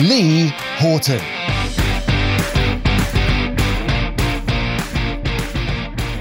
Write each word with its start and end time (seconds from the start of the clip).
Lee 0.00 0.46
Houghton. 0.78 1.18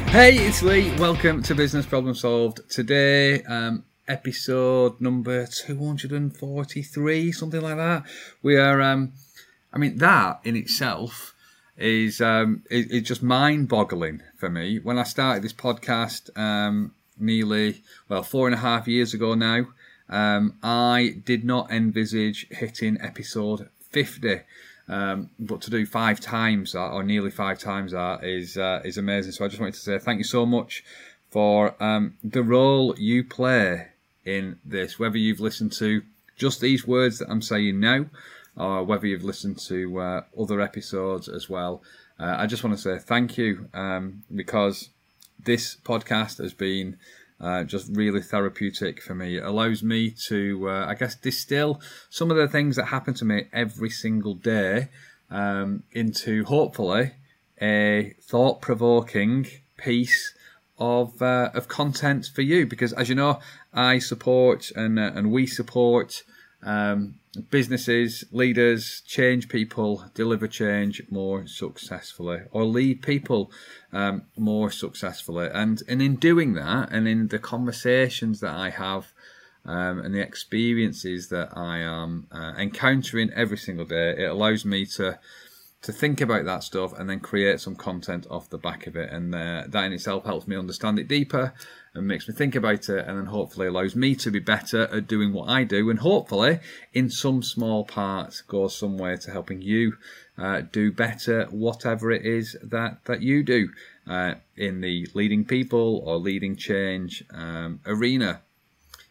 Hey, 0.09 0.35
it's 0.35 0.61
Lee. 0.61 0.93
Welcome 0.97 1.41
to 1.43 1.55
Business 1.55 1.85
Problem 1.85 2.13
Solved. 2.13 2.69
Today, 2.69 3.41
um, 3.43 3.85
episode 4.05 4.99
number 4.99 5.45
243, 5.45 7.31
something 7.31 7.61
like 7.61 7.77
that. 7.77 8.03
We 8.41 8.57
are, 8.57 8.81
um, 8.81 9.13
I 9.71 9.77
mean, 9.77 9.97
that 9.99 10.41
in 10.43 10.57
itself 10.57 11.33
is, 11.77 12.19
um, 12.19 12.63
just 12.69 13.23
mind 13.23 13.69
boggling 13.69 14.23
for 14.35 14.49
me. 14.49 14.79
When 14.79 14.97
I 14.97 15.03
started 15.03 15.41
this 15.41 15.53
podcast, 15.53 16.37
um, 16.37 16.95
nearly, 17.17 17.81
well, 18.09 18.23
four 18.23 18.47
and 18.47 18.55
a 18.55 18.59
half 18.59 18.89
years 18.89 19.13
ago 19.13 19.35
now, 19.35 19.67
um, 20.09 20.55
I 20.63 21.15
did 21.23 21.43
not 21.43 21.71
envisage 21.71 22.47
hitting 22.49 22.99
episode 23.01 23.69
50. 23.91 24.41
Um, 24.87 25.29
but 25.39 25.61
to 25.61 25.69
do 25.69 25.85
five 25.85 26.19
times 26.19 26.71
that, 26.71 26.89
or 26.89 27.03
nearly 27.03 27.29
five 27.29 27.59
times 27.59 27.91
that, 27.91 28.23
is 28.23 28.57
uh, 28.57 28.81
is 28.83 28.97
amazing. 28.97 29.33
So 29.33 29.45
I 29.45 29.47
just 29.47 29.59
wanted 29.59 29.75
to 29.75 29.79
say 29.79 29.99
thank 29.99 30.17
you 30.17 30.23
so 30.23 30.47
much 30.47 30.83
for 31.29 31.75
um, 31.81 32.15
the 32.23 32.41
role 32.41 32.95
you 32.97 33.23
play 33.23 33.89
in 34.25 34.57
this. 34.65 34.97
Whether 34.97 35.17
you've 35.17 35.39
listened 35.39 35.73
to 35.73 36.01
just 36.37 36.59
these 36.59 36.87
words 36.87 37.19
that 37.19 37.29
I'm 37.29 37.43
saying 37.43 37.79
now, 37.79 38.07
or 38.57 38.83
whether 38.83 39.05
you've 39.05 39.23
listened 39.23 39.59
to 39.67 39.99
uh, 39.99 40.21
other 40.39 40.59
episodes 40.59 41.29
as 41.29 41.47
well, 41.47 41.83
uh, 42.19 42.35
I 42.39 42.47
just 42.47 42.63
want 42.63 42.75
to 42.75 42.81
say 42.81 42.97
thank 42.97 43.37
you 43.37 43.69
um, 43.75 44.23
because 44.35 44.89
this 45.43 45.77
podcast 45.83 46.39
has 46.39 46.53
been 46.53 46.97
uh, 47.41 47.63
just 47.63 47.89
really 47.95 48.21
therapeutic 48.21 49.01
for 49.01 49.15
me. 49.15 49.37
It 49.37 49.43
allows 49.43 49.81
me 49.81 50.11
to, 50.27 50.69
uh, 50.69 50.85
I 50.87 50.95
guess, 50.95 51.15
distill 51.15 51.81
some 52.09 52.31
of 52.31 52.37
the 52.37 52.47
things 52.47 52.75
that 52.75 52.85
happen 52.85 53.13
to 53.15 53.25
me 53.25 53.45
every 53.53 53.89
single 53.89 54.33
day 54.33 54.89
um, 55.29 55.83
into 55.91 56.43
hopefully 56.45 57.11
a 57.61 58.15
thought 58.21 58.61
provoking 58.61 59.47
piece 59.77 60.33
of 60.77 61.21
uh, 61.21 61.49
of 61.53 61.67
content 61.67 62.29
for 62.33 62.41
you. 62.41 62.65
Because 62.65 62.93
as 62.93 63.09
you 63.09 63.15
know, 63.15 63.39
I 63.73 63.99
support 63.99 64.71
and 64.75 64.99
uh, 64.99 65.11
and 65.15 65.31
we 65.31 65.45
support 65.47 66.23
um, 66.63 67.15
businesses, 67.49 68.25
leaders, 68.31 69.01
change 69.05 69.49
people, 69.49 70.05
deliver 70.13 70.47
change 70.47 71.01
more 71.09 71.47
successfully, 71.47 72.41
or 72.51 72.65
lead 72.65 73.01
people 73.01 73.51
um, 73.93 74.23
more 74.37 74.71
successfully. 74.71 75.49
And 75.53 75.81
and 75.87 76.01
in 76.01 76.15
doing 76.15 76.53
that, 76.53 76.91
and 76.91 77.07
in 77.07 77.27
the 77.27 77.39
conversations 77.39 78.39
that 78.41 78.55
I 78.55 78.71
have, 78.71 79.13
um, 79.65 79.99
and 79.99 80.13
the 80.13 80.21
experiences 80.21 81.29
that 81.29 81.55
I 81.55 81.79
am 81.79 82.27
uh, 82.31 82.53
encountering 82.57 83.31
every 83.33 83.57
single 83.57 83.85
day, 83.85 84.15
it 84.17 84.29
allows 84.29 84.65
me 84.65 84.85
to 84.97 85.19
to 85.81 85.93
think 85.93 86.19
about 86.19 86.43
that 86.45 86.63
stuff 86.63 86.97
and 86.97 87.09
then 87.09 87.19
create 87.21 87.61
some 87.61 87.75
content 87.75 88.27
off 88.29 88.49
the 88.49 88.57
back 88.57 88.85
of 88.85 88.95
it. 88.97 89.11
And 89.11 89.33
uh, 89.33 89.63
that 89.67 89.85
in 89.85 89.93
itself 89.93 90.25
helps 90.25 90.47
me 90.47 90.57
understand 90.57 90.99
it 90.99 91.07
deeper 91.07 91.53
and 91.93 92.05
makes 92.07 92.27
me 92.27 92.33
think 92.33 92.55
about 92.55 92.89
it 92.89 93.07
and 93.07 93.17
then 93.17 93.27
hopefully 93.27 93.67
allows 93.67 93.95
me 93.95 94.15
to 94.15 94.29
be 94.29 94.39
better 94.39 94.83
at 94.93 95.07
doing 95.07 95.31
what 95.31 95.49
I 95.49 95.63
do 95.63 95.89
and 95.89 95.99
hopefully 95.99 96.59
in 96.93 97.09
some 97.09 97.41
small 97.41 97.85
part 97.85 98.43
goes 98.47 98.75
some 98.75 98.97
way 98.97 99.15
to 99.17 99.31
helping 99.31 99.61
you 99.61 99.93
uh, 100.37 100.61
do 100.71 100.91
better 100.91 101.45
whatever 101.45 102.11
it 102.11 102.25
is 102.25 102.57
that, 102.61 103.05
that 103.05 103.21
you 103.21 103.43
do 103.43 103.69
uh, 104.07 104.35
in 104.57 104.81
the 104.81 105.07
leading 105.13 105.45
people 105.45 106.03
or 106.05 106.17
leading 106.17 106.55
change 106.55 107.23
um, 107.31 107.79
arena. 107.85 108.41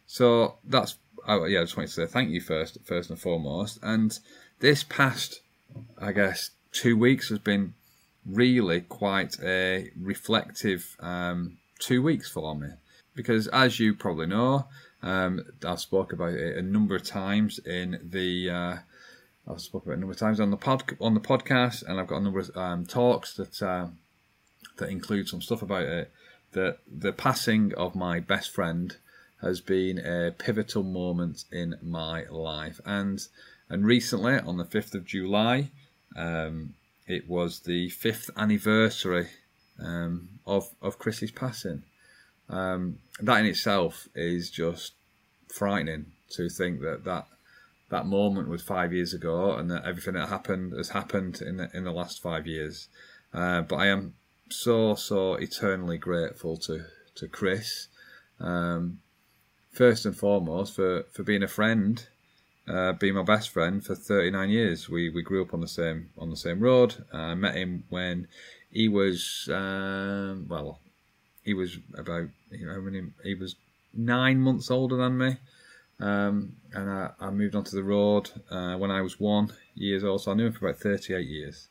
So 0.07 0.57
that's, 0.65 0.97
oh, 1.27 1.45
yeah, 1.45 1.61
I 1.61 1.63
just 1.65 1.77
wanted 1.77 1.89
to 1.89 1.95
say 1.95 2.07
thank 2.07 2.31
you 2.31 2.41
first, 2.41 2.79
first 2.85 3.11
and 3.11 3.19
foremost. 3.19 3.79
And 3.83 4.19
this 4.61 4.83
past, 4.83 5.41
I 5.99 6.13
guess, 6.13 6.51
two 6.73 6.97
weeks 6.97 7.29
has 7.29 7.39
been 7.39 7.75
really 8.27 8.81
quite 8.83 9.39
a 9.43 9.91
reflective 10.01 10.97
um, 11.01 11.59
two 11.79 12.03
weeks 12.03 12.31
for 12.31 12.55
me 12.55 12.69
because, 13.15 13.49
as 13.49 13.81
you 13.81 13.95
probably 13.95 14.27
know, 14.27 14.67
um, 15.03 15.45
I've 15.65 15.81
spoke 15.81 16.13
about 16.13 16.35
it 16.35 16.57
a 16.57 16.63
number 16.63 16.97
of 16.97 17.05
times 17.05 17.59
in 17.59 18.01
the. 18.03 18.51
Uh, 18.51 18.77
I've 19.51 19.61
spoken 19.61 19.89
about 19.89 19.95
it 19.95 19.97
a 19.97 20.01
number 20.01 20.13
of 20.13 20.19
times 20.19 20.41
on 20.41 20.51
the 20.51 20.57
pod 20.57 20.97
on 21.01 21.15
the 21.15 21.21
podcast, 21.21 21.83
and 21.83 21.99
I've 21.99 22.07
got 22.07 22.19
a 22.19 22.25
number 22.25 22.41
of 22.41 22.57
um, 22.57 22.87
talks 22.87 23.35
that 23.35 23.63
uh, 23.63 23.89
that 24.77 24.91
include 24.91 25.29
some 25.29 25.41
stuff 25.41 25.63
about 25.63 25.85
it. 25.85 26.13
That 26.53 26.79
the 26.91 27.13
passing 27.13 27.75
of 27.75 27.95
my 27.95 28.21
best 28.21 28.51
friend 28.51 28.97
has 29.43 29.61
been 29.61 29.99
a 29.99 30.33
pivotal 30.33 30.83
moment 30.83 31.45
in 31.53 31.77
my 31.83 32.25
life, 32.25 32.81
and 32.85 33.27
and 33.69 33.87
recently 33.87 34.39
on 34.39 34.57
the 34.57 34.65
fifth 34.65 34.95
of 34.95 35.05
July, 35.05 35.71
um, 36.17 36.75
it 37.07 37.29
was 37.29 37.61
the 37.61 37.89
fifth 37.91 38.31
anniversary 38.37 39.29
um, 39.79 40.29
of 40.47 40.69
of 40.83 40.99
Chris's 40.99 41.31
passing. 41.31 41.83
Um, 42.49 42.99
that 43.21 43.41
in 43.41 43.47
itself 43.47 44.09
is 44.15 44.51
just 44.51 44.93
frightening 45.49 46.13
to 46.31 46.49
think 46.49 46.81
that 46.81 47.05
that 47.05 47.27
that 47.91 48.07
moment 48.07 48.49
was 48.49 48.63
five 48.63 48.93
years 48.93 49.15
ago, 49.15 49.55
and 49.55 49.71
that 49.71 49.85
everything 49.85 50.15
that 50.15 50.29
happened 50.29 50.73
has 50.77 50.91
happened 50.91 51.41
in 51.41 51.57
the 51.57 51.71
in 51.75 51.85
the 51.85 51.93
last 51.93 52.23
five 52.23 52.47
years. 52.47 52.89
Uh, 53.33 53.63
but 53.63 53.77
I 53.77 53.87
am 53.87 54.15
so 54.51 54.95
so 54.95 55.35
eternally 55.35 55.99
grateful 55.99 56.57
to 56.59 56.85
to 57.17 57.29
Chris, 57.29 57.89
um, 58.41 59.01
first 59.71 60.05
and 60.05 60.17
foremost 60.17 60.75
for 60.77 61.05
for 61.13 61.23
being 61.23 61.43
a 61.43 61.49
friend, 61.49 62.07
uh, 62.69 62.93
being 62.93 63.15
my 63.15 63.23
best 63.23 63.51
friend 63.51 63.85
for 63.85 63.95
39 63.95 64.51
years. 64.51 64.89
We 64.89 65.09
we 65.09 65.23
grew 65.23 65.43
up 65.43 65.55
on 65.55 65.61
the 65.61 65.69
same 65.69 66.11
on 66.19 66.31
the 66.31 66.37
same 66.37 66.61
road. 66.61 67.05
I 67.13 67.35
met 67.35 67.57
him 67.57 67.85
when 67.89 68.29
he 68.71 68.89
was 68.89 69.49
um, 69.53 70.47
well, 70.49 70.79
he 71.45 71.55
was 71.55 71.79
about 71.95 72.29
you 72.51 72.67
know 72.67 72.81
many, 72.81 73.03
he 73.25 73.35
was 73.35 73.57
nine 73.95 74.41
months 74.41 74.71
older 74.71 74.97
than 74.97 75.19
me. 75.19 75.37
Um, 76.01 76.53
and 76.73 76.89
I, 76.89 77.11
I, 77.19 77.31
moved 77.31 77.57
onto 77.57 77.75
the 77.75 77.83
road 77.83 78.31
uh, 78.53 78.77
when 78.77 78.93
I 78.93 79.01
was 79.01 79.19
one 79.19 79.53
years 79.75 80.05
old, 80.05 80.21
so 80.23 80.31
I 80.31 80.35
knew 80.35 80.47
him 80.47 80.53
for 80.53 80.69
about 80.69 80.81
38 80.81 81.27
years. 81.27 81.67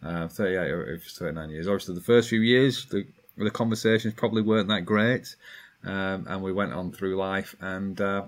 Uh, 0.00 0.28
38 0.28 0.70
or 0.70 0.98
39 0.98 1.50
years. 1.50 1.66
Obviously, 1.66 1.96
the 1.96 2.00
first 2.00 2.28
few 2.28 2.40
years, 2.40 2.86
the, 2.86 3.04
the 3.36 3.50
conversations 3.50 4.14
probably 4.14 4.42
weren't 4.42 4.68
that 4.68 4.82
great, 4.84 5.34
um, 5.82 6.26
and 6.28 6.40
we 6.40 6.52
went 6.52 6.72
on 6.72 6.92
through 6.92 7.16
life, 7.16 7.56
and 7.60 8.00
uh, 8.00 8.26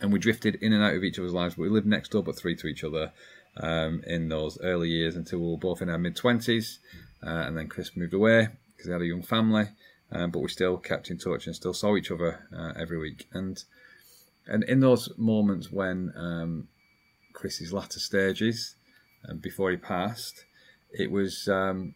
and 0.00 0.12
we 0.12 0.18
drifted 0.18 0.56
in 0.56 0.72
and 0.72 0.82
out 0.82 0.94
of 0.94 1.04
each 1.04 1.18
other's 1.18 1.32
lives. 1.32 1.56
We 1.56 1.68
lived 1.68 1.86
next 1.86 2.10
door, 2.10 2.22
but 2.22 2.36
three 2.36 2.56
to 2.56 2.66
each 2.66 2.84
other 2.84 3.12
um, 3.56 4.02
in 4.06 4.28
those 4.28 4.58
early 4.62 4.90
years 4.90 5.16
until 5.16 5.38
we 5.38 5.50
were 5.50 5.56
both 5.56 5.80
in 5.80 5.88
our 5.88 5.98
mid 5.98 6.16
20s, 6.16 6.78
uh, 7.26 7.30
and 7.30 7.56
then 7.56 7.68
Chris 7.68 7.96
moved 7.96 8.14
away 8.14 8.48
because 8.72 8.86
he 8.86 8.92
had 8.92 9.02
a 9.02 9.06
young 9.06 9.22
family, 9.22 9.68
um, 10.12 10.30
but 10.30 10.40
we 10.40 10.48
still 10.48 10.76
kept 10.76 11.10
in 11.10 11.18
touch 11.18 11.46
and 11.46 11.56
still 11.56 11.72
saw 11.72 11.96
each 11.96 12.10
other 12.10 12.46
uh, 12.56 12.72
every 12.78 12.98
week. 12.98 13.26
And 13.32 13.62
and 14.46 14.62
in 14.64 14.80
those 14.80 15.10
moments 15.16 15.72
when 15.72 16.12
um, 16.14 16.68
Chris's 17.32 17.72
latter 17.72 17.98
stages, 17.98 18.76
um, 19.28 19.38
before 19.38 19.70
he 19.70 19.76
passed, 19.76 20.44
it 20.92 21.10
was 21.10 21.48
um, 21.48 21.94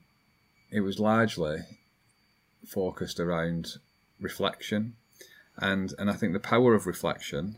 it 0.70 0.80
was 0.80 0.98
largely 0.98 1.58
focused 2.66 3.20
around 3.20 3.74
reflection, 4.18 4.94
and 5.58 5.92
and 5.98 6.10
I 6.10 6.14
think 6.14 6.32
the 6.32 6.40
power 6.40 6.74
of 6.74 6.86
reflection 6.86 7.56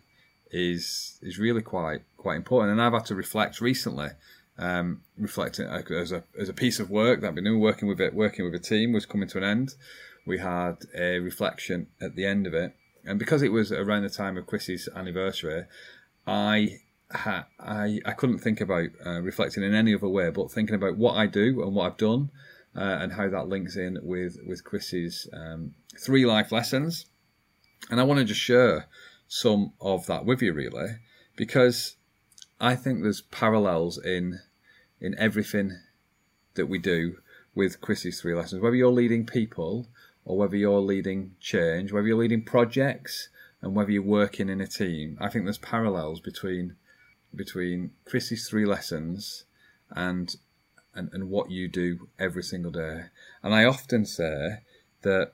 is 0.52 1.18
is 1.22 1.38
really 1.38 1.62
quite 1.62 2.02
quite 2.16 2.36
important. 2.36 2.72
And 2.72 2.82
I've 2.82 2.92
had 2.92 3.06
to 3.06 3.14
reflect 3.14 3.60
recently, 3.60 4.10
um, 4.58 5.02
reflecting 5.16 5.66
as 5.66 6.12
a 6.12 6.24
as 6.38 6.48
a 6.48 6.54
piece 6.54 6.78
of 6.78 6.90
work 6.90 7.20
that 7.20 7.28
I've 7.28 7.34
been 7.34 7.44
doing, 7.44 7.60
working 7.60 7.88
with 7.88 8.00
it, 8.00 8.14
working 8.14 8.44
with 8.44 8.54
a 8.54 8.58
team 8.58 8.92
was 8.92 9.06
coming 9.06 9.28
to 9.28 9.38
an 9.38 9.44
end. 9.44 9.74
We 10.26 10.38
had 10.38 10.76
a 10.96 11.18
reflection 11.18 11.88
at 12.00 12.14
the 12.14 12.26
end 12.26 12.46
of 12.46 12.54
it, 12.54 12.74
and 13.04 13.18
because 13.18 13.42
it 13.42 13.50
was 13.50 13.72
around 13.72 14.02
the 14.02 14.10
time 14.10 14.36
of 14.36 14.46
Chris's 14.46 14.88
anniversary, 14.94 15.64
I 16.26 16.80
I 17.12 18.00
I 18.04 18.12
couldn't 18.12 18.38
think 18.38 18.60
about 18.60 18.88
uh, 19.04 19.20
reflecting 19.20 19.62
in 19.62 19.74
any 19.74 19.94
other 19.94 20.08
way, 20.08 20.30
but 20.30 20.52
thinking 20.52 20.76
about 20.76 20.96
what 20.96 21.16
I 21.16 21.26
do 21.26 21.62
and 21.62 21.74
what 21.74 21.86
I've 21.86 21.98
done, 21.98 22.30
uh, 22.76 22.98
and 23.00 23.12
how 23.12 23.28
that 23.28 23.48
links 23.48 23.76
in 23.76 23.98
with 24.02 24.38
with 24.46 24.64
Chris's 24.64 25.28
um, 25.32 25.74
three 25.98 26.26
life 26.26 26.52
lessons. 26.52 27.06
And 27.90 27.98
I 27.98 28.04
want 28.04 28.20
to 28.20 28.24
just 28.24 28.40
share 28.40 28.86
some 29.34 29.72
of 29.80 30.04
that 30.04 30.26
with 30.26 30.42
you, 30.42 30.52
really, 30.52 30.98
because 31.36 31.96
I 32.60 32.76
think 32.76 33.00
there's 33.00 33.22
parallels 33.22 33.96
in 33.96 34.40
in 35.00 35.18
everything 35.18 35.80
that 36.52 36.66
we 36.66 36.78
do 36.78 37.16
with 37.54 37.80
Chris's 37.80 38.20
three 38.20 38.34
lessons, 38.34 38.60
whether 38.60 38.76
you're 38.76 38.92
leading 38.92 39.24
people 39.24 39.88
or 40.26 40.36
whether 40.36 40.54
you're 40.54 40.80
leading 40.80 41.34
change, 41.40 41.92
whether 41.92 42.06
you're 42.06 42.18
leading 42.18 42.44
projects 42.44 43.30
and 43.62 43.74
whether 43.74 43.90
you're 43.90 44.02
working 44.02 44.50
in 44.50 44.60
a 44.60 44.66
team. 44.66 45.16
I 45.18 45.30
think 45.30 45.46
there's 45.46 45.56
parallels 45.56 46.20
between 46.20 46.76
between 47.34 47.92
Chris's 48.04 48.46
three 48.46 48.66
lessons 48.66 49.44
and 49.90 50.36
and, 50.94 51.08
and 51.14 51.30
what 51.30 51.50
you 51.50 51.68
do 51.68 52.06
every 52.18 52.42
single 52.42 52.70
day. 52.70 53.04
And 53.42 53.54
I 53.54 53.64
often 53.64 54.04
say 54.04 54.58
that 55.00 55.32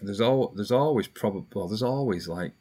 there's 0.00 0.22
all 0.22 0.48
there's 0.56 0.72
always 0.72 1.08
probably 1.08 1.44
well, 1.54 1.68
there's 1.68 1.82
always 1.82 2.26
like 2.26 2.54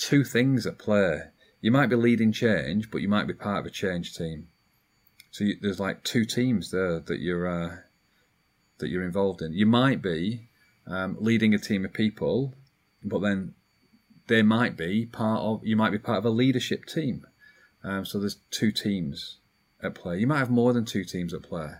two 0.00 0.24
things 0.24 0.66
at 0.66 0.78
play. 0.78 1.24
You 1.60 1.70
might 1.70 1.88
be 1.88 1.96
leading 1.96 2.32
change, 2.32 2.90
but 2.90 3.02
you 3.02 3.08
might 3.08 3.26
be 3.26 3.34
part 3.34 3.60
of 3.60 3.66
a 3.66 3.70
change 3.70 4.16
team. 4.16 4.48
So 5.30 5.44
you, 5.44 5.56
there's 5.60 5.78
like 5.78 6.02
two 6.02 6.24
teams 6.24 6.70
there 6.70 6.98
that 6.98 7.20
you're 7.20 7.46
uh, 7.46 7.76
that 8.78 8.88
you're 8.88 9.04
involved 9.04 9.42
in. 9.42 9.52
You 9.52 9.66
might 9.66 10.02
be 10.02 10.48
um, 10.86 11.16
leading 11.20 11.54
a 11.54 11.58
team 11.58 11.84
of 11.84 11.92
people, 11.92 12.54
but 13.04 13.20
then 13.20 13.54
they 14.26 14.42
might 14.42 14.76
be 14.76 15.06
part 15.06 15.40
of 15.40 15.64
you 15.64 15.76
might 15.76 15.92
be 15.92 15.98
part 15.98 16.18
of 16.18 16.24
a 16.24 16.30
leadership 16.30 16.86
team. 16.86 17.26
Um, 17.84 18.04
so 18.04 18.18
there's 18.18 18.38
two 18.50 18.72
teams 18.72 19.36
at 19.82 19.94
play. 19.94 20.18
You 20.18 20.26
might 20.26 20.38
have 20.38 20.50
more 20.50 20.72
than 20.72 20.84
two 20.84 21.04
teams 21.04 21.34
at 21.34 21.42
play. 21.42 21.72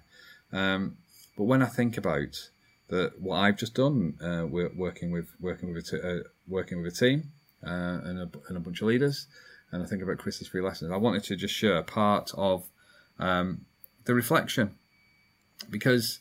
Um, 0.52 0.98
but 1.36 1.44
when 1.44 1.62
I 1.62 1.66
think 1.66 1.96
about 1.96 2.50
the, 2.88 3.12
what 3.18 3.36
I've 3.36 3.56
just 3.56 3.74
done, 3.74 4.18
uh, 4.22 4.46
working 4.46 5.10
with 5.10 5.30
working 5.40 5.72
with 5.72 5.88
a 5.88 5.90
t- 5.90 6.06
uh, 6.06 6.28
working 6.46 6.82
with 6.82 6.92
a 6.92 6.96
team 6.96 7.32
uh, 7.64 8.00
and, 8.04 8.18
a, 8.18 8.30
and 8.48 8.56
a 8.56 8.60
bunch 8.60 8.80
of 8.80 8.88
leaders, 8.88 9.26
and 9.72 9.82
I 9.82 9.86
think 9.86 10.02
about 10.02 10.18
Chris's 10.18 10.48
free 10.48 10.62
lessons. 10.62 10.92
I 10.92 10.96
wanted 10.96 11.24
to 11.24 11.36
just 11.36 11.54
share 11.54 11.82
part 11.82 12.30
of 12.34 12.68
um, 13.18 13.66
the 14.04 14.14
reflection 14.14 14.76
because 15.68 16.20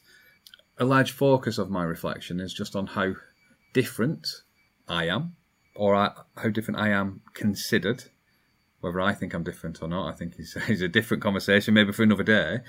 a 0.78 0.86
large 0.86 1.12
focus 1.12 1.58
of 1.58 1.70
my 1.70 1.84
reflection 1.84 2.40
is 2.40 2.54
just 2.54 2.76
on 2.76 2.88
how 2.88 3.14
different 3.74 4.28
I 4.88 5.08
am, 5.08 5.36
or 5.76 5.96
I, 5.96 6.12
how 6.38 6.50
different 6.50 6.80
I 6.80 6.90
am 6.90 7.22
considered. 7.34 8.06
Whether 8.82 9.02
I 9.02 9.14
think 9.14 9.34
I'm 9.34 9.44
different 9.44 9.82
or 9.82 9.90
not, 9.90 10.14
I 10.14 10.16
think 10.16 10.36
is 10.38 10.56
a 10.82 10.88
different 10.88 11.22
conversation, 11.22 11.74
maybe 11.74 11.92
for 11.92 12.04
another 12.04 12.24
day. 12.24 12.60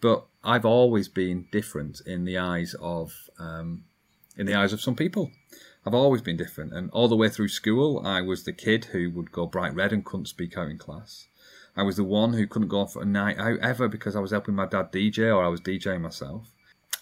But 0.00 0.26
I've 0.42 0.64
always 0.64 1.08
been 1.08 1.46
different 1.50 2.00
in 2.06 2.24
the 2.24 2.38
eyes 2.38 2.74
of 2.80 3.12
um, 3.38 3.84
in 4.36 4.46
the 4.46 4.54
eyes 4.54 4.72
of 4.72 4.80
some 4.80 4.94
people. 4.94 5.30
I've 5.88 5.94
always 5.94 6.20
been 6.20 6.36
different, 6.36 6.74
and 6.74 6.90
all 6.90 7.08
the 7.08 7.16
way 7.16 7.30
through 7.30 7.48
school, 7.48 8.06
I 8.06 8.20
was 8.20 8.44
the 8.44 8.52
kid 8.52 8.84
who 8.84 9.10
would 9.12 9.32
go 9.32 9.46
bright 9.46 9.74
red 9.74 9.90
and 9.90 10.04
couldn't 10.04 10.26
speak 10.26 10.58
out 10.58 10.68
in 10.68 10.76
class. 10.76 11.28
I 11.74 11.82
was 11.82 11.96
the 11.96 12.04
one 12.04 12.34
who 12.34 12.46
couldn't 12.46 12.68
go 12.68 12.84
for 12.84 13.00
a 13.00 13.06
night 13.06 13.38
out 13.38 13.58
ever 13.60 13.88
because 13.88 14.14
I 14.14 14.20
was 14.20 14.30
helping 14.30 14.54
my 14.54 14.66
dad 14.66 14.92
DJ 14.92 15.34
or 15.34 15.42
I 15.42 15.48
was 15.48 15.62
DJing 15.62 16.02
myself. 16.02 16.52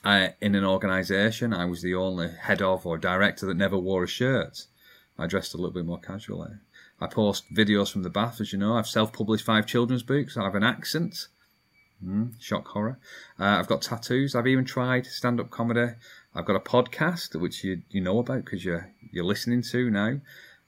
I, 0.05 0.35
in 0.41 0.55
an 0.55 0.65
organisation, 0.65 1.53
I 1.53 1.65
was 1.65 1.83
the 1.83 1.97
only 1.97 2.29
head 2.31 2.62
of 2.62 2.87
or 2.87 2.97
director 2.97 3.44
that 3.47 3.56
never 3.56 3.77
wore 3.77 4.05
a 4.05 4.06
shirt. 4.06 4.67
I 5.19 5.27
dressed 5.27 5.53
a 5.55 5.56
little 5.56 5.73
bit 5.73 5.85
more 5.85 5.99
casually. 5.99 6.53
I 7.00 7.09
post 7.09 7.53
videos 7.53 7.91
from 7.91 8.05
the 8.05 8.09
bath, 8.09 8.41
as 8.41 8.53
you 8.53 8.59
know. 8.61 8.77
I've 8.77 8.87
self-published 8.87 9.44
five 9.44 9.67
children's 9.67 10.05
books. 10.05 10.37
I 10.37 10.44
have 10.44 10.55
an 10.55 10.62
accent. 10.62 11.27
Mm, 12.05 12.41
shock 12.41 12.69
horror. 12.69 13.00
Uh, 13.41 13.56
I've 13.59 13.67
got 13.67 13.83
tattoos. 13.83 14.37
I've 14.37 14.47
even 14.47 14.65
tried 14.65 15.06
stand-up 15.06 15.50
comedy. 15.50 15.94
I've 16.37 16.44
got 16.44 16.56
a 16.56 16.61
podcast 16.61 17.41
which 17.41 17.65
you 17.65 17.83
you 17.91 18.00
know 18.00 18.19
about 18.19 18.44
because 18.44 18.65
you're 18.65 18.93
you're 19.11 19.25
listening 19.25 19.62
to 19.62 19.91
now. 19.91 20.21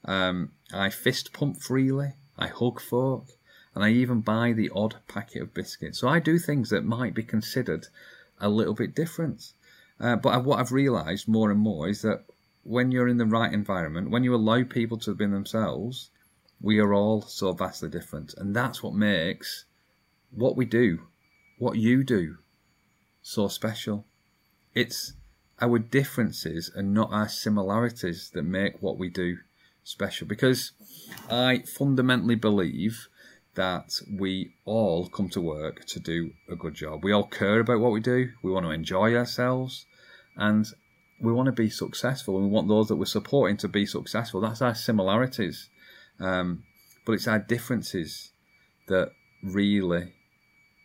Um, 0.03 0.51
I 0.73 0.89
fist 0.89 1.31
pump 1.31 1.61
freely. 1.61 2.13
I 2.37 2.47
hug 2.47 2.81
folk, 2.81 3.27
and 3.75 3.83
I 3.83 3.91
even 3.91 4.21
buy 4.21 4.53
the 4.53 4.71
odd 4.73 4.95
packet 5.07 5.43
of 5.43 5.53
biscuits. 5.53 5.99
So 5.99 6.07
I 6.07 6.19
do 6.19 6.39
things 6.39 6.69
that 6.69 6.83
might 6.83 7.13
be 7.13 7.23
considered 7.23 7.87
a 8.39 8.49
little 8.49 8.73
bit 8.73 8.95
different. 8.95 9.53
Uh, 9.99 10.15
but 10.15 10.43
what 10.43 10.59
I've 10.59 10.71
realised 10.71 11.27
more 11.27 11.51
and 11.51 11.59
more 11.59 11.87
is 11.87 12.01
that 12.01 12.23
when 12.63 12.91
you're 12.91 13.07
in 13.07 13.17
the 13.17 13.25
right 13.25 13.53
environment, 13.53 14.09
when 14.09 14.23
you 14.23 14.33
allow 14.33 14.63
people 14.63 14.97
to 14.99 15.13
be 15.13 15.25
themselves, 15.25 16.09
we 16.61 16.79
are 16.79 16.93
all 16.93 17.21
so 17.21 17.51
vastly 17.51 17.89
different, 17.89 18.33
and 18.37 18.55
that's 18.55 18.81
what 18.81 18.93
makes 18.93 19.65
what 20.31 20.55
we 20.55 20.65
do 20.65 20.99
what 21.59 21.77
you 21.77 22.03
do 22.03 22.37
so 23.21 23.47
special. 23.49 24.05
It's 24.73 25.13
our 25.61 25.79
differences 25.79 26.71
and 26.73 26.93
not 26.93 27.11
our 27.11 27.27
similarities 27.27 28.31
that 28.33 28.43
make 28.43 28.81
what 28.81 28.97
we 28.97 29.09
do 29.09 29.37
special. 29.83 30.27
Because 30.27 30.71
I 31.29 31.59
fundamentally 31.59 32.35
believe 32.35 33.07
that 33.55 33.91
we 34.09 34.53
all 34.65 35.07
come 35.09 35.29
to 35.29 35.41
work 35.41 35.85
to 35.85 35.99
do 35.99 36.31
a 36.49 36.55
good 36.55 36.75
job. 36.75 37.03
We 37.03 37.11
all 37.11 37.27
care 37.27 37.59
about 37.59 37.79
what 37.79 37.91
we 37.91 37.99
do, 37.99 38.31
we 38.43 38.51
want 38.51 38.65
to 38.65 38.71
enjoy 38.71 39.15
ourselves, 39.15 39.85
and 40.37 40.65
we 41.21 41.33
want 41.33 41.47
to 41.47 41.51
be 41.51 41.69
successful. 41.69 42.37
And 42.37 42.45
we 42.45 42.51
want 42.51 42.67
those 42.67 42.87
that 42.87 42.95
we're 42.95 43.05
supporting 43.05 43.57
to 43.57 43.67
be 43.67 43.85
successful. 43.85 44.39
That's 44.39 44.61
our 44.61 44.75
similarities. 44.75 45.69
Um, 46.19 46.63
but 47.05 47.13
it's 47.13 47.27
our 47.27 47.39
differences 47.39 48.31
that 48.87 49.11
really 49.43 50.13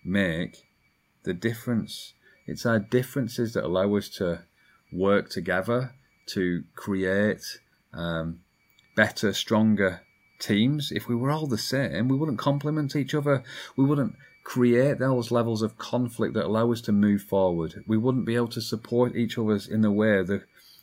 make 0.05 0.57
the 1.25 1.35
difference. 1.35 2.15
It's 2.47 2.67
our 2.67 2.79
differences 2.79 3.55
that 3.55 3.65
allow 3.65 3.95
us 3.97 4.09
to 4.11 4.43
work 4.95 5.29
together 5.29 5.93
to 6.27 6.65
create 6.75 7.43
um, 7.93 8.41
better, 8.97 9.33
stronger 9.33 10.01
teams. 10.39 10.93
If 10.93 11.09
we 11.09 11.15
were 11.15 11.31
all 11.31 11.47
the 11.47 11.59
same, 11.59 12.09
we 12.09 12.17
wouldn't 12.17 12.39
complement 12.39 12.97
each 12.97 13.15
other. 13.15 13.43
We 13.77 13.85
wouldn't 13.85 14.15
create 14.45 14.99
those 14.99 15.31
levels 15.31 15.63
of 15.63 15.79
conflict 15.79 16.35
that 16.35 16.45
allow 16.47 16.71
us 16.71 16.83
to 16.83 16.93
move 16.93 17.23
forward. 17.23 17.83
We 17.87 17.97
wouldn't 17.97 18.27
be 18.27 18.37
able 18.37 18.49
to 18.49 18.61
support 18.61 19.17
each 19.17 19.39
other 19.39 19.59
in 19.71 19.81
the 19.81 19.91
way 19.91 20.23
that 20.23 20.43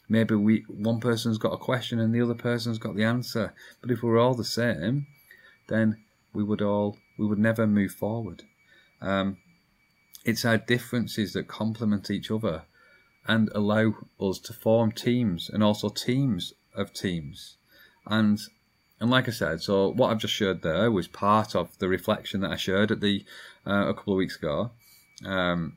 maybe 0.09 0.35
we 0.35 0.65
one 0.67 0.99
person's 0.99 1.37
got 1.37 1.53
a 1.53 1.57
question 1.57 1.99
and 1.99 2.13
the 2.13 2.21
other 2.21 2.35
person's 2.35 2.79
got 2.79 2.95
the 2.95 3.03
answer. 3.03 3.53
But 3.81 3.91
if 3.91 4.01
we 4.01 4.09
were 4.09 4.17
all 4.17 4.33
the 4.33 4.43
same, 4.43 5.07
then 5.67 5.97
we 6.33 6.43
would 6.43 6.61
all 6.61 6.97
we 7.17 7.27
would 7.27 7.39
never 7.39 7.67
move 7.67 7.91
forward. 7.91 8.43
Um, 8.99 9.37
it's 10.25 10.45
our 10.45 10.57
differences 10.57 11.33
that 11.33 11.47
complement 11.47 12.11
each 12.11 12.29
other 12.29 12.63
and 13.27 13.49
allow 13.53 13.93
us 14.19 14.39
to 14.39 14.53
form 14.53 14.91
teams 14.91 15.49
and 15.49 15.63
also 15.63 15.89
teams 15.89 16.53
of 16.75 16.93
teams. 16.93 17.57
And 18.05 18.39
and 18.99 19.09
like 19.09 19.27
I 19.27 19.31
said, 19.31 19.61
so 19.61 19.89
what 19.89 20.11
I've 20.11 20.19
just 20.19 20.33
shared 20.33 20.61
there 20.61 20.91
was 20.91 21.07
part 21.07 21.55
of 21.55 21.75
the 21.79 21.89
reflection 21.89 22.41
that 22.41 22.51
I 22.51 22.55
shared 22.55 22.91
at 22.91 23.01
the 23.01 23.25
uh, 23.65 23.87
a 23.87 23.93
couple 23.95 24.13
of 24.13 24.17
weeks 24.17 24.35
ago, 24.35 24.71
um, 25.25 25.75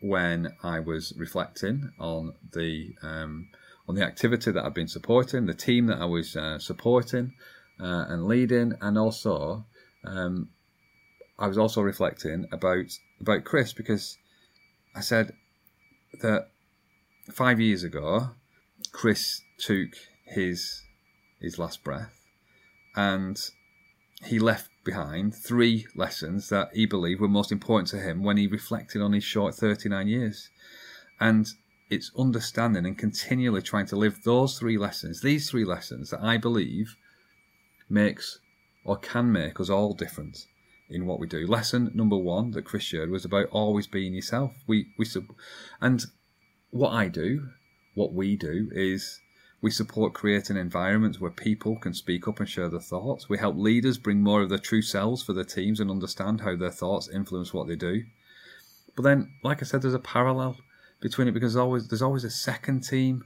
when 0.00 0.52
I 0.62 0.80
was 0.80 1.14
reflecting 1.16 1.90
on 1.98 2.34
the 2.52 2.94
um, 3.02 3.48
on 3.88 3.94
the 3.94 4.04
activity 4.04 4.50
that 4.50 4.64
I've 4.64 4.74
been 4.74 4.88
supporting, 4.88 5.46
the 5.46 5.54
team 5.54 5.86
that 5.86 5.98
I 5.98 6.04
was 6.04 6.36
uh, 6.36 6.58
supporting 6.58 7.32
uh, 7.80 8.04
and 8.08 8.26
leading, 8.26 8.74
and 8.80 8.98
also 8.98 9.64
um, 10.04 10.50
I 11.38 11.46
was 11.46 11.58
also 11.58 11.80
reflecting 11.82 12.46
about 12.52 12.98
about 13.20 13.44
Chris 13.44 13.72
because 13.72 14.18
I 14.94 15.00
said 15.00 15.32
that 16.20 16.48
five 17.32 17.60
years 17.60 17.82
ago, 17.82 18.30
Chris 18.92 19.42
took 19.58 19.90
his 20.24 20.82
his 21.40 21.58
last 21.58 21.84
breath, 21.84 22.20
and 22.94 23.38
he 24.24 24.38
left 24.38 24.70
behind 24.84 25.34
three 25.34 25.86
lessons 25.94 26.48
that 26.48 26.68
he 26.72 26.86
believed 26.86 27.20
were 27.20 27.28
most 27.28 27.52
important 27.52 27.88
to 27.88 27.98
him 27.98 28.22
when 28.22 28.36
he 28.36 28.46
reflected 28.46 29.02
on 29.02 29.12
his 29.12 29.24
short 29.24 29.54
39 29.54 30.08
years. 30.08 30.50
And 31.20 31.46
it's 31.90 32.10
understanding 32.18 32.86
and 32.86 32.96
continually 32.96 33.62
trying 33.62 33.86
to 33.86 33.96
live 33.96 34.22
those 34.22 34.58
three 34.58 34.78
lessons, 34.78 35.20
these 35.20 35.50
three 35.50 35.64
lessons 35.64 36.10
that 36.10 36.22
I 36.22 36.36
believe 36.36 36.96
makes 37.88 38.40
or 38.84 38.96
can 38.96 39.30
make 39.30 39.60
us 39.60 39.70
all 39.70 39.94
different 39.94 40.46
in 40.88 41.06
what 41.06 41.18
we 41.20 41.26
do. 41.26 41.46
Lesson 41.46 41.90
number 41.94 42.16
one 42.16 42.52
that 42.52 42.64
Chris 42.64 42.84
shared 42.84 43.10
was 43.10 43.24
about 43.24 43.48
always 43.50 43.86
being 43.86 44.14
yourself. 44.14 44.52
We 44.66 44.86
we 44.98 45.06
and 45.80 46.04
what 46.70 46.92
I 46.92 47.08
do, 47.08 47.48
what 47.94 48.12
we 48.12 48.36
do 48.36 48.68
is 48.72 49.20
we 49.62 49.70
support 49.70 50.12
creating 50.12 50.56
environments 50.56 51.20
where 51.20 51.30
people 51.30 51.76
can 51.76 51.94
speak 51.94 52.28
up 52.28 52.40
and 52.40 52.48
share 52.48 52.68
their 52.68 52.80
thoughts. 52.80 53.28
We 53.28 53.38
help 53.38 53.56
leaders 53.56 53.98
bring 53.98 54.22
more 54.22 54.42
of 54.42 54.48
their 54.48 54.58
true 54.58 54.82
selves 54.82 55.22
for 55.22 55.32
their 55.32 55.44
teams 55.44 55.80
and 55.80 55.90
understand 55.90 56.40
how 56.40 56.56
their 56.56 56.70
thoughts 56.70 57.08
influence 57.08 57.54
what 57.54 57.66
they 57.66 57.76
do. 57.76 58.04
But 58.94 59.02
then, 59.02 59.32
like 59.42 59.62
I 59.62 59.66
said, 59.66 59.82
there's 59.82 59.94
a 59.94 59.98
parallel 59.98 60.56
between 61.00 61.28
it 61.28 61.32
because 61.32 61.54
there's 61.54 61.62
always 61.62 61.88
there's 61.88 62.02
always 62.02 62.24
a 62.24 62.30
second 62.30 62.80
team 62.80 63.24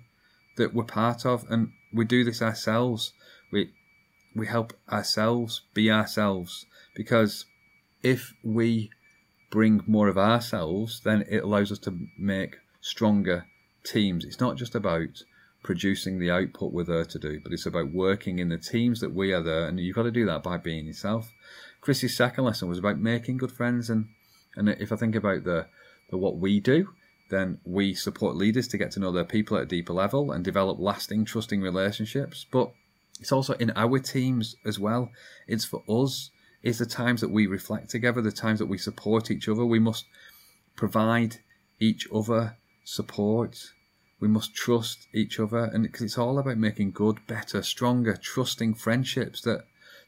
that 0.56 0.74
we're 0.74 0.84
part 0.84 1.24
of, 1.24 1.44
and 1.50 1.72
we 1.92 2.04
do 2.04 2.24
this 2.24 2.42
ourselves. 2.42 3.12
We 3.52 3.72
we 4.34 4.46
help 4.46 4.72
ourselves 4.90 5.62
be 5.74 5.90
ourselves 5.90 6.66
because 6.94 7.46
if 8.02 8.32
we 8.42 8.90
bring 9.50 9.82
more 9.86 10.08
of 10.08 10.18
ourselves, 10.18 11.00
then 11.04 11.24
it 11.28 11.42
allows 11.42 11.72
us 11.72 11.78
to 11.80 11.98
make 12.18 12.56
stronger 12.80 13.46
teams. 13.84 14.24
It's 14.24 14.40
not 14.40 14.56
just 14.56 14.74
about 14.74 15.22
producing 15.62 16.18
the 16.18 16.30
output 16.30 16.72
we're 16.72 16.84
there 16.84 17.04
to 17.04 17.18
do, 17.18 17.40
but 17.42 17.52
it's 17.52 17.66
about 17.66 17.92
working 17.92 18.38
in 18.38 18.48
the 18.48 18.58
teams 18.58 19.00
that 19.00 19.14
we 19.14 19.32
are 19.32 19.42
there, 19.42 19.66
and 19.66 19.78
you've 19.78 19.96
got 19.96 20.04
to 20.04 20.10
do 20.10 20.26
that 20.26 20.42
by 20.42 20.56
being 20.56 20.86
yourself. 20.86 21.32
Chris's 21.80 22.16
second 22.16 22.44
lesson 22.44 22.68
was 22.68 22.78
about 22.78 22.98
making 22.98 23.38
good 23.38 23.52
friends, 23.52 23.90
and 23.90 24.08
And 24.56 24.68
if 24.68 24.92
I 24.92 24.96
think 24.96 25.14
about 25.14 25.44
the, 25.44 25.66
the 26.10 26.16
what 26.16 26.38
we 26.38 26.60
do, 26.60 26.90
then 27.30 27.60
we 27.64 27.94
support 27.94 28.36
leaders 28.36 28.66
to 28.68 28.78
get 28.78 28.90
to 28.92 29.00
know 29.00 29.12
their 29.12 29.24
people 29.24 29.56
at 29.56 29.62
a 29.62 29.66
deeper 29.66 29.92
level 29.92 30.32
and 30.32 30.44
develop 30.44 30.78
lasting, 30.80 31.24
trusting 31.24 31.60
relationships. 31.60 32.46
But 32.50 32.72
it's 33.20 33.32
also 33.32 33.54
in 33.54 33.70
our 33.76 33.98
teams 34.00 34.56
as 34.64 34.78
well. 34.78 35.10
It's 35.46 35.64
for 35.64 35.82
us. 35.88 36.30
It's 36.62 36.78
the 36.78 36.86
times 36.86 37.20
that 37.20 37.30
we 37.30 37.46
reflect 37.46 37.90
together, 37.90 38.20
the 38.20 38.32
times 38.32 38.58
that 38.58 38.66
we 38.66 38.78
support 38.78 39.30
each 39.30 39.48
other. 39.48 39.64
We 39.64 39.78
must 39.78 40.06
provide 40.76 41.36
each 41.78 42.08
other 42.12 42.56
support. 42.84 43.72
We 44.20 44.28
must 44.28 44.54
trust 44.54 45.08
each 45.14 45.40
other, 45.40 45.70
and 45.72 45.82
because 45.84 46.02
it's 46.02 46.18
all 46.18 46.38
about 46.38 46.58
making 46.58 46.92
good, 46.92 47.26
better, 47.26 47.62
stronger, 47.62 48.16
trusting 48.16 48.74
friendships 48.74 49.40
that 49.42 49.64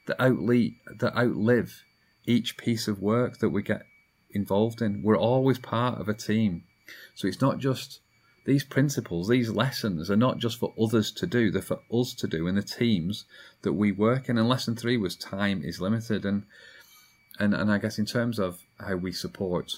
that 0.07 0.21
outlive 0.21 0.73
that 0.99 1.17
outlive 1.17 1.85
each 2.27 2.57
piece 2.57 2.89
of 2.89 3.01
work 3.01 3.39
that 3.39 3.51
we 3.51 3.63
get 3.63 3.87
involved 4.31 4.83
in. 4.83 5.03
We're 5.03 5.17
always 5.17 5.59
part 5.59 6.01
of 6.01 6.09
a 6.09 6.15
team, 6.15 6.65
so 7.15 7.27
it's 7.27 7.41
not 7.41 7.59
just 7.59 8.01
these 8.45 8.65
principles, 8.65 9.29
these 9.29 9.51
lessons 9.51 10.11
are 10.11 10.17
not 10.17 10.39
just 10.39 10.59
for 10.59 10.75
others 10.79 11.11
to 11.13 11.27
do; 11.27 11.51
they're 11.51 11.63
for 11.63 11.81
us 11.93 12.13
to 12.15 12.27
do 12.27 12.47
in 12.47 12.55
the 12.55 12.63
teams 12.63 13.25
that 13.63 13.73
we 13.73 13.93
work 13.93 14.29
in. 14.29 14.37
And 14.37 14.49
lesson 14.49 14.77
three 14.77 14.97
was 14.97 15.17
time 15.17 15.63
is 15.65 15.81
limited, 15.81 16.27
and 16.27 16.45
and 17.39 17.55
and 17.55 17.73
I 17.73 17.79
guess 17.79 17.99
in 17.99 18.07
terms 18.07 18.39
of 18.39 18.61
how 18.79 18.97
we 18.97 19.13
support 19.13 19.73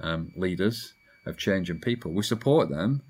um, 0.00 0.32
leaders 0.36 0.94
of 1.26 1.36
changing 1.36 1.80
people. 1.80 2.12
We 2.12 2.22
support 2.22 2.68
them 2.70 3.02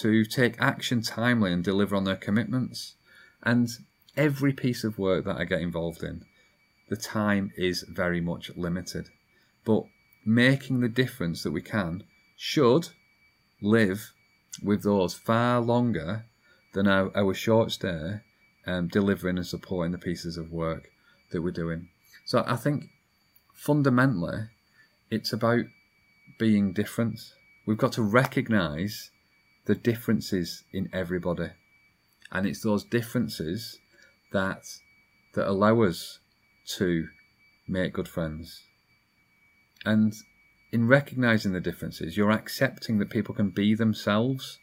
to 0.00 0.24
take 0.24 0.60
action 0.60 1.02
timely 1.02 1.52
and 1.52 1.62
deliver 1.62 1.96
on 1.96 2.04
their 2.04 2.16
commitments. 2.16 2.94
And 3.42 3.68
every 4.16 4.52
piece 4.52 4.84
of 4.84 4.98
work 4.98 5.24
that 5.24 5.36
I 5.36 5.44
get 5.44 5.60
involved 5.60 6.02
in, 6.02 6.24
the 6.88 6.96
time 6.96 7.52
is 7.56 7.82
very 7.82 8.20
much 8.20 8.50
limited. 8.56 9.08
But 9.64 9.84
making 10.24 10.80
the 10.80 10.88
difference 10.88 11.42
that 11.42 11.52
we 11.52 11.62
can 11.62 12.04
should 12.36 12.88
live 13.60 14.12
with 14.62 14.82
those 14.82 15.14
far 15.14 15.60
longer 15.60 16.24
than 16.72 16.86
our, 16.86 17.10
our 17.16 17.34
short 17.34 17.72
stay 17.72 18.20
um, 18.66 18.88
delivering 18.88 19.38
and 19.38 19.46
supporting 19.46 19.92
the 19.92 19.98
pieces 19.98 20.36
of 20.36 20.52
work 20.52 20.90
that 21.30 21.42
we're 21.42 21.50
doing. 21.50 21.88
So 22.24 22.44
I 22.46 22.56
think 22.56 22.84
fundamentally 23.54 24.48
it's 25.10 25.32
about 25.32 25.64
being 26.38 26.72
different. 26.72 27.20
We've 27.68 27.76
got 27.76 27.92
to 27.92 28.02
recognize 28.02 29.10
the 29.66 29.74
differences 29.74 30.64
in 30.72 30.88
everybody. 30.90 31.50
And 32.32 32.46
it's 32.46 32.62
those 32.62 32.82
differences 32.82 33.78
that 34.32 34.62
that 35.34 35.46
allow 35.46 35.82
us 35.82 36.18
to 36.78 37.08
make 37.68 37.92
good 37.92 38.08
friends. 38.08 38.62
And 39.84 40.14
in 40.72 40.88
recognizing 40.88 41.52
the 41.52 41.60
differences, 41.60 42.16
you're 42.16 42.30
accepting 42.30 42.96
that 43.00 43.10
people 43.10 43.34
can 43.34 43.50
be 43.50 43.74
themselves 43.74 44.58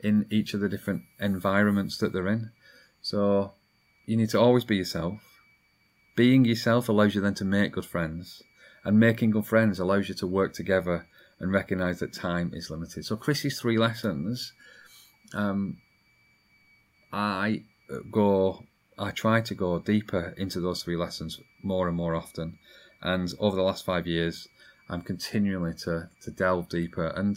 in 0.00 0.26
each 0.28 0.52
of 0.52 0.58
the 0.58 0.68
different 0.68 1.02
environments 1.20 1.96
that 1.98 2.12
they're 2.12 2.26
in. 2.26 2.50
So 3.00 3.52
you 4.04 4.16
need 4.16 4.30
to 4.30 4.40
always 4.40 4.64
be 4.64 4.74
yourself. 4.74 5.22
Being 6.16 6.44
yourself 6.44 6.88
allows 6.88 7.14
you 7.14 7.20
then 7.20 7.34
to 7.34 7.44
make 7.44 7.70
good 7.70 7.86
friends, 7.86 8.42
and 8.84 8.98
making 8.98 9.30
good 9.30 9.46
friends 9.46 9.78
allows 9.78 10.08
you 10.08 10.16
to 10.16 10.26
work 10.26 10.54
together 10.54 11.06
and 11.40 11.52
recognize 11.52 12.00
that 12.00 12.12
time 12.12 12.52
is 12.54 12.70
limited. 12.70 13.04
So 13.04 13.16
Chris's 13.16 13.60
three 13.60 13.78
lessons, 13.78 14.52
um, 15.34 15.78
I 17.12 17.62
go, 18.10 18.64
I 18.98 19.10
try 19.10 19.40
to 19.42 19.54
go 19.54 19.78
deeper 19.78 20.34
into 20.36 20.60
those 20.60 20.82
three 20.82 20.96
lessons 20.96 21.40
more 21.62 21.88
and 21.88 21.96
more 21.96 22.14
often, 22.14 22.58
and 23.02 23.32
over 23.38 23.56
the 23.56 23.62
last 23.62 23.84
five 23.84 24.06
years, 24.06 24.48
I'm 24.88 25.02
continually 25.02 25.74
to 25.84 26.08
to 26.22 26.30
delve 26.30 26.68
deeper, 26.68 27.06
and 27.08 27.36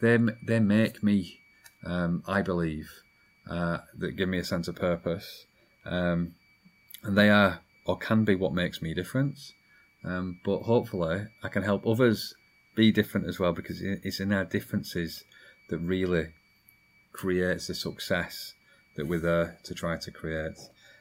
they 0.00 0.18
they 0.44 0.60
make 0.60 1.02
me, 1.02 1.40
um, 1.84 2.22
I 2.26 2.42
believe, 2.42 2.90
uh, 3.48 3.78
that 3.98 4.16
give 4.16 4.28
me 4.28 4.38
a 4.38 4.44
sense 4.44 4.68
of 4.68 4.76
purpose, 4.76 5.46
um, 5.84 6.34
and 7.02 7.16
they 7.16 7.30
are 7.30 7.60
or 7.86 7.96
can 7.96 8.24
be 8.24 8.34
what 8.34 8.52
makes 8.52 8.82
me 8.82 8.94
different. 8.94 9.38
Um, 10.04 10.40
but 10.44 10.62
hopefully, 10.62 11.26
I 11.42 11.48
can 11.48 11.62
help 11.62 11.86
others 11.86 12.34
be 12.76 12.92
different 12.92 13.26
as 13.26 13.40
well 13.40 13.52
because 13.52 13.80
it's 13.82 14.20
in 14.20 14.32
our 14.32 14.44
differences 14.44 15.24
that 15.68 15.78
really 15.78 16.28
creates 17.12 17.66
the 17.66 17.74
success 17.74 18.54
that 18.96 19.06
we're 19.08 19.18
there 19.18 19.58
to 19.64 19.74
try 19.74 19.96
to 19.96 20.10
create. 20.10 20.58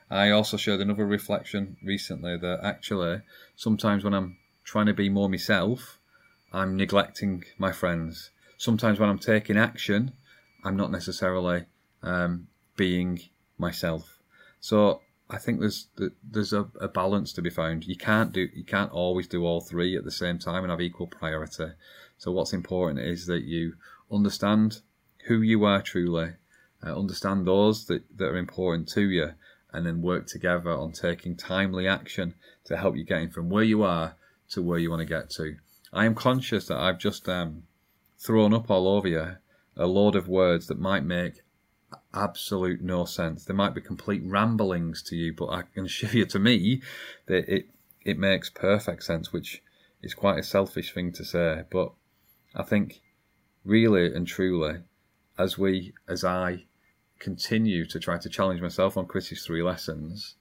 I 0.09 0.29
also 0.31 0.57
shared 0.57 0.81
another 0.81 1.05
reflection 1.05 1.77
recently 1.83 2.37
that 2.37 2.59
actually 2.63 3.21
sometimes 3.55 4.03
when 4.03 4.13
I'm 4.13 4.37
trying 4.63 4.85
to 4.87 4.93
be 4.93 5.09
more 5.09 5.29
myself, 5.29 5.99
I'm 6.53 6.77
neglecting 6.77 7.43
my 7.57 7.71
friends. 7.71 8.31
Sometimes 8.57 8.99
when 8.99 9.09
I'm 9.09 9.19
taking 9.19 9.57
action, 9.57 10.13
I'm 10.63 10.77
not 10.77 10.91
necessarily 10.91 11.65
um, 12.01 12.47
being 12.75 13.19
myself. 13.57 14.19
So 14.59 15.01
I 15.29 15.37
think 15.37 15.59
there's 15.59 15.87
there's 16.23 16.53
a, 16.53 16.67
a, 16.79 16.87
balance 16.87 17.33
to 17.33 17.41
be 17.41 17.49
found. 17.49 17.85
You 17.85 17.95
can't 17.95 18.31
do 18.31 18.47
you 18.53 18.63
can't 18.63 18.91
always 18.91 19.27
do 19.27 19.43
all 19.43 19.59
three 19.59 19.97
at 19.97 20.03
the 20.03 20.11
same 20.11 20.37
time 20.37 20.63
and 20.63 20.69
have 20.69 20.81
equal 20.81 21.07
priority. 21.07 21.71
So 22.17 22.31
what's 22.31 22.53
important 22.53 22.99
is 22.99 23.25
that 23.25 23.43
you 23.43 23.75
understand 24.11 24.81
who 25.25 25.41
you 25.41 25.65
are 25.65 25.81
truly, 25.81 26.33
uh, 26.85 26.97
understand 26.97 27.47
those 27.47 27.85
that, 27.85 28.03
that 28.17 28.29
are 28.29 28.37
important 28.37 28.87
to 28.89 29.01
you, 29.09 29.33
and 29.73 29.85
then 29.85 30.03
work 30.03 30.27
together 30.27 30.69
on 30.69 30.91
taking 30.91 31.35
timely 31.35 31.87
action 31.87 32.35
to 32.65 32.77
help 32.77 32.95
you 32.95 33.03
getting 33.03 33.31
from 33.31 33.49
where 33.49 33.63
you 33.63 33.81
are 33.81 34.15
to 34.49 34.61
where 34.61 34.79
you 34.79 34.91
want 34.91 35.01
to 35.01 35.05
get 35.05 35.31
to. 35.31 35.55
I 35.91 36.05
am 36.05 36.13
conscious 36.13 36.67
that 36.67 36.77
I've 36.77 36.99
just 36.99 37.27
um, 37.27 37.63
thrown 38.19 38.53
up 38.53 38.69
all 38.69 38.87
over 38.87 39.07
you 39.07 39.37
a 39.77 39.87
load 39.87 40.15
of 40.15 40.27
words 40.27 40.67
that 40.67 40.79
might 40.79 41.03
make 41.03 41.41
absolute 42.13 42.81
no 42.81 43.05
sense. 43.05 43.45
There 43.45 43.55
might 43.55 43.73
be 43.75 43.81
complete 43.81 44.21
ramblings 44.25 45.01
to 45.03 45.15
you, 45.15 45.33
but 45.33 45.49
I 45.49 45.63
can 45.63 45.85
assure 45.85 46.11
you 46.11 46.25
to 46.25 46.39
me 46.39 46.81
that 47.27 47.47
it 47.53 47.69
it 48.01 48.19
makes 48.19 48.49
perfect 48.49 49.03
sense, 49.03 49.33
which 49.33 49.61
is 50.01 50.13
quite 50.13 50.39
a 50.39 50.43
selfish 50.43 50.93
thing 50.93 51.11
to 51.13 51.25
say. 51.25 51.63
But 51.71 51.91
I 52.55 52.63
think 52.63 53.01
really 53.63 54.13
and 54.13 54.27
truly, 54.27 54.83
as 55.37 55.57
we 55.57 55.93
as 56.07 56.23
I 56.23 56.65
continue 57.19 57.85
to 57.87 57.99
try 57.99 58.17
to 58.17 58.29
challenge 58.29 58.61
myself 58.61 58.97
on 58.97 59.07
Chris's 59.07 59.45
three 59.45 59.63
lessons, 59.63 60.35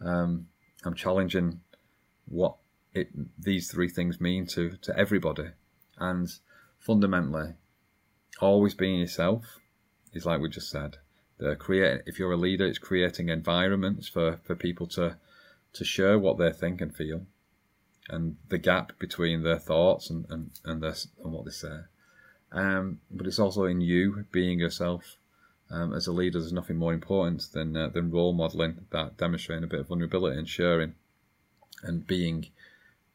um, 0.00 0.48
I'm 0.84 0.94
challenging 0.94 1.60
what 2.26 2.56
it 2.94 3.08
these 3.38 3.70
three 3.70 3.88
things 3.88 4.20
mean 4.20 4.46
to 4.46 4.76
to 4.82 4.98
everybody, 4.98 5.50
and 5.98 6.28
fundamentally, 6.78 7.54
always 8.40 8.74
being 8.74 9.00
yourself 9.00 9.60
is 10.14 10.26
like 10.26 10.40
we 10.40 10.48
just 10.48 10.70
said. 10.70 10.98
The 11.38 11.56
create 11.56 12.02
if 12.06 12.18
you're 12.18 12.32
a 12.32 12.36
leader, 12.36 12.66
it's 12.66 12.78
creating 12.78 13.28
environments 13.28 14.08
for, 14.08 14.38
for 14.44 14.54
people 14.54 14.86
to 14.88 15.16
to 15.72 15.84
share 15.84 16.18
what 16.18 16.38
they 16.38 16.52
think 16.52 16.80
and 16.80 16.94
feel, 16.94 17.26
and 18.08 18.36
the 18.48 18.58
gap 18.58 18.98
between 18.98 19.42
their 19.42 19.58
thoughts 19.58 20.10
and 20.10 20.26
and 20.30 20.50
and, 20.64 20.82
their, 20.82 20.94
and 21.22 21.32
what 21.32 21.44
they 21.44 21.50
say. 21.50 21.80
Um, 22.52 23.00
but 23.10 23.26
it's 23.26 23.40
also 23.40 23.64
in 23.64 23.80
you 23.80 24.26
being 24.30 24.60
yourself. 24.60 25.16
Um, 25.70 25.92
as 25.92 26.06
a 26.06 26.12
leader, 26.12 26.38
there's 26.38 26.52
nothing 26.52 26.76
more 26.76 26.92
important 26.92 27.48
than 27.52 27.76
uh, 27.76 27.88
than 27.88 28.12
role 28.12 28.32
modeling 28.32 28.86
that, 28.90 29.16
demonstrating 29.16 29.64
a 29.64 29.66
bit 29.66 29.80
of 29.80 29.88
vulnerability 29.88 30.38
and 30.38 30.48
sharing, 30.48 30.94
and 31.82 32.06
being 32.06 32.50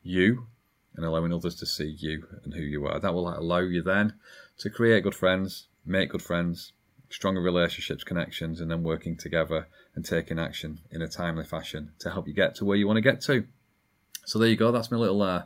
you, 0.03 0.47
and 0.95 1.05
allowing 1.05 1.31
others 1.31 1.55
to 1.55 1.65
see 1.65 1.87
you 1.87 2.27
and 2.43 2.53
who 2.53 2.61
you 2.61 2.85
are. 2.85 2.99
That 2.99 3.13
will 3.13 3.29
allow 3.29 3.59
you 3.59 3.81
then 3.81 4.15
to 4.57 4.69
create 4.69 5.03
good 5.03 5.15
friends, 5.15 5.67
make 5.85 6.09
good 6.09 6.21
friends, 6.21 6.73
stronger 7.09 7.41
relationships, 7.41 8.03
connections, 8.03 8.61
and 8.61 8.69
then 8.69 8.83
working 8.83 9.17
together 9.17 9.67
and 9.95 10.05
taking 10.05 10.39
action 10.39 10.79
in 10.91 11.01
a 11.01 11.07
timely 11.07 11.43
fashion 11.43 11.91
to 11.99 12.11
help 12.11 12.27
you 12.27 12.33
get 12.33 12.55
to 12.55 12.65
where 12.65 12.77
you 12.77 12.87
want 12.87 12.97
to 12.97 13.01
get 13.01 13.21
to. 13.21 13.45
So 14.25 14.39
there 14.39 14.47
you 14.47 14.55
go. 14.55 14.71
That's 14.71 14.91
my 14.91 14.97
little 14.97 15.21
uh, 15.21 15.43